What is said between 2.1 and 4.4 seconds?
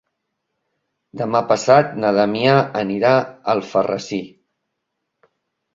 Damià anirà a Alfarrasí.